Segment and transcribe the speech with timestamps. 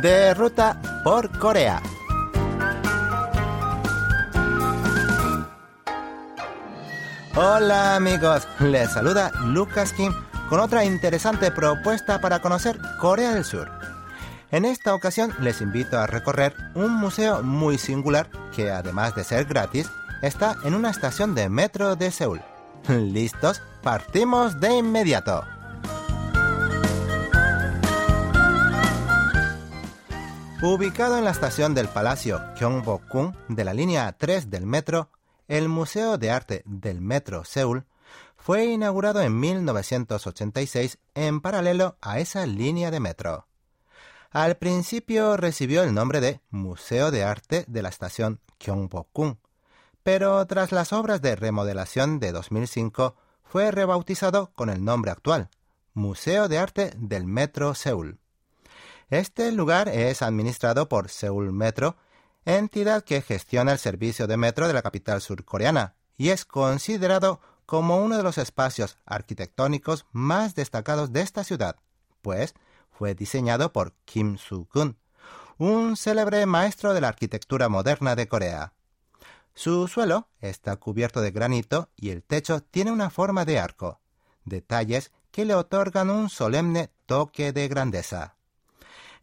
[0.00, 1.80] de ruta por Corea.
[7.36, 10.12] Hola amigos, les saluda Lucas Kim
[10.48, 13.70] con otra interesante propuesta para conocer Corea del Sur.
[14.50, 19.44] En esta ocasión les invito a recorrer un museo muy singular que además de ser
[19.46, 19.90] gratis,
[20.22, 22.40] está en una estación de metro de Seúl.
[22.88, 23.62] ¿Listos?
[23.82, 25.44] Partimos de inmediato.
[30.66, 35.10] Ubicado en la estación del Palacio Gyeongbokgung de la línea 3 del metro,
[35.46, 37.84] el Museo de Arte del Metro Seúl
[38.38, 43.46] fue inaugurado en 1986 en paralelo a esa línea de metro.
[44.30, 49.36] Al principio recibió el nombre de Museo de Arte de la estación Gyeongbokgung,
[50.02, 55.50] pero tras las obras de remodelación de 2005 fue rebautizado con el nombre actual,
[55.92, 58.18] Museo de Arte del Metro Seúl.
[59.14, 61.94] Este lugar es administrado por Seúl Metro,
[62.44, 67.98] entidad que gestiona el servicio de metro de la capital surcoreana, y es considerado como
[67.98, 71.76] uno de los espacios arquitectónicos más destacados de esta ciudad,
[72.22, 72.54] pues
[72.90, 74.98] fue diseñado por Kim Soo-kun,
[75.58, 78.72] un célebre maestro de la arquitectura moderna de Corea.
[79.54, 84.00] Su suelo está cubierto de granito y el techo tiene una forma de arco,
[84.44, 88.34] detalles que le otorgan un solemne toque de grandeza.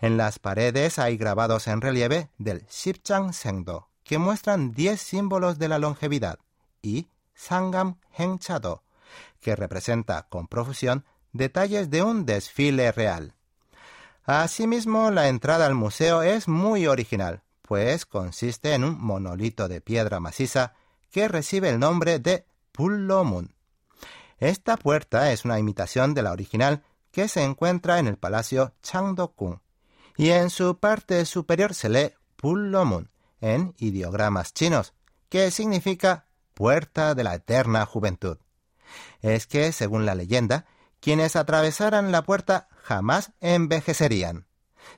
[0.00, 5.68] En las paredes hay grabados en relieve del Shipchang Sengdo, que muestran diez símbolos de
[5.68, 6.38] la longevidad,
[6.80, 8.82] y Sangam Hengchado,
[9.40, 13.34] que representa con profusión detalles de un desfile real.
[14.24, 20.18] Asimismo, la entrada al museo es muy original, pues consiste en un monolito de piedra
[20.18, 20.72] maciza
[21.10, 23.54] que recibe el nombre de Pullomun.
[24.38, 29.60] Esta puerta es una imitación de la original que se encuentra en el Palacio Changdokgung
[30.16, 33.10] y en su parte superior se lee Pullomun
[33.40, 34.94] en ideogramas chinos,
[35.28, 38.38] que significa puerta de la eterna juventud.
[39.22, 40.66] Es que, según la leyenda,
[41.00, 44.46] quienes atravesaran la puerta jamás envejecerían.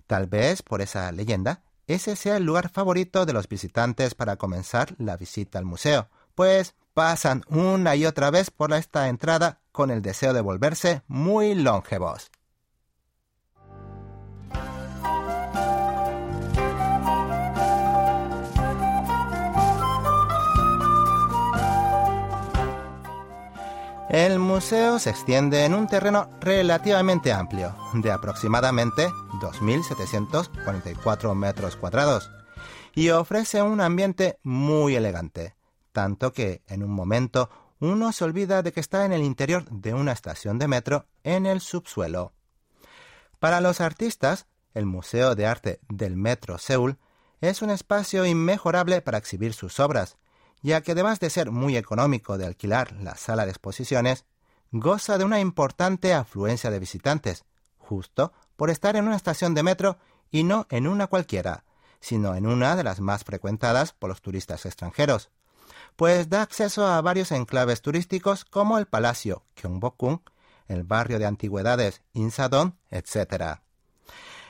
[0.06, 4.94] Tal vez por esa leyenda ese sea el lugar favorito de los visitantes para comenzar
[4.98, 10.00] la visita al museo, pues pasan una y otra vez por esta entrada con el
[10.00, 12.30] deseo de volverse muy longevos.
[24.12, 32.30] El museo se extiende en un terreno relativamente amplio, de aproximadamente 2.744 metros cuadrados,
[32.94, 35.56] y ofrece un ambiente muy elegante,
[35.92, 37.48] tanto que en un momento
[37.80, 41.46] uno se olvida de que está en el interior de una estación de metro en
[41.46, 42.34] el subsuelo.
[43.38, 46.98] Para los artistas, el Museo de Arte del Metro Seúl
[47.40, 50.18] es un espacio inmejorable para exhibir sus obras,
[50.62, 54.24] ya que además de ser muy económico de alquilar la sala de exposiciones,
[54.70, 57.44] goza de una importante afluencia de visitantes,
[57.78, 59.98] justo por estar en una estación de metro
[60.30, 61.64] y no en una cualquiera,
[62.00, 65.30] sino en una de las más frecuentadas por los turistas extranjeros,
[65.96, 70.20] pues da acceso a varios enclaves turísticos como el Palacio Gyeongbokgung,
[70.68, 73.60] el barrio de antigüedades Insadong, etc.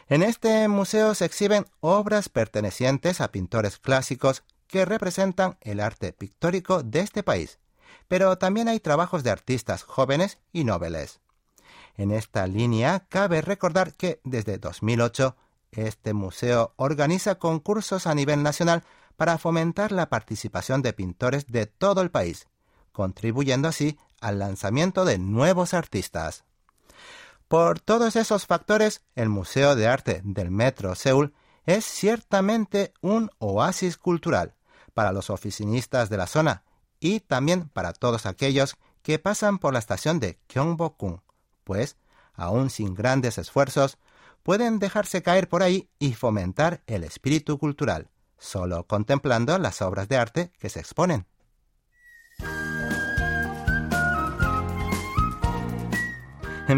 [0.08, 6.82] En este museo se exhiben obras pertenecientes a pintores clásicos que representan el arte pictórico
[6.82, 7.58] de este país,
[8.08, 11.20] pero también hay trabajos de artistas jóvenes y noveles.
[11.94, 15.36] En esta línea cabe recordar que desde 2008
[15.72, 18.82] este museo organiza concursos a nivel nacional
[19.18, 22.48] para fomentar la participación de pintores de todo el país,
[22.92, 26.44] contribuyendo así al lanzamiento de nuevos artistas.
[27.46, 31.34] Por todos esos factores, el Museo de Arte del Metro Seúl
[31.66, 34.54] es ciertamente un oasis cultural,
[34.94, 36.64] para los oficinistas de la zona
[37.00, 41.20] y también para todos aquellos que pasan por la estación de Gyeongbokgung,
[41.64, 41.96] pues,
[42.34, 43.98] aún sin grandes esfuerzos,
[44.42, 50.16] pueden dejarse caer por ahí y fomentar el espíritu cultural, solo contemplando las obras de
[50.16, 51.26] arte que se exponen.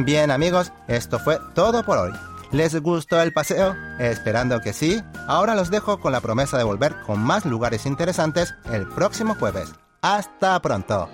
[0.05, 2.34] Bien amigos, esto fue todo por hoy.
[2.55, 3.75] ¿Les gustó el paseo?
[3.99, 8.55] Esperando que sí, ahora los dejo con la promesa de volver con más lugares interesantes
[8.71, 9.73] el próximo jueves.
[10.03, 11.09] Hasta pronto.